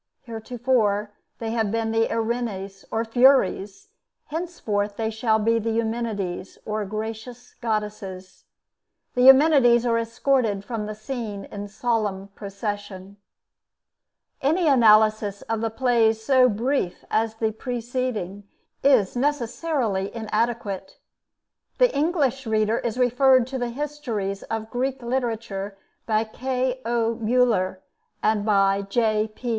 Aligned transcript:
Heretofore 0.23 1.11
they 1.37 1.51
have 1.51 1.69
been 1.71 1.91
the 1.91 2.07
Erinnyes, 2.09 2.83
or 2.89 3.05
Furies; 3.05 3.89
henceforth 4.29 4.95
they 4.97 5.11
shall 5.11 5.37
be 5.37 5.59
the 5.59 5.69
Eumenides, 5.69 6.57
or 6.65 6.83
Gracious 6.85 7.53
Goddesses. 7.61 8.45
The 9.13 9.21
Eumenides 9.21 9.85
are 9.85 9.99
escorted 9.99 10.65
from 10.65 10.87
the 10.87 10.95
scene 10.95 11.45
in 11.45 11.67
solemn 11.67 12.29
procession. 12.29 13.17
Any 14.41 14.67
analysis 14.67 15.43
of 15.43 15.61
the 15.61 15.69
plays 15.69 16.25
so 16.25 16.49
brief 16.49 17.05
as 17.11 17.35
the 17.35 17.51
preceding 17.51 18.47
is 18.83 19.15
necessarily 19.15 20.11
inadequate. 20.15 20.97
The 21.77 21.95
English 21.95 22.47
reader 22.47 22.79
is 22.79 22.97
referred 22.97 23.45
to 23.45 23.59
the 23.59 23.69
histories 23.69 24.41
of 24.49 24.71
Greek 24.71 25.03
Literature 25.03 25.77
by 26.07 26.23
K.O. 26.23 27.19
Müller 27.21 27.81
and 28.23 28.43
by 28.43 28.81
J.P. 28.81 29.49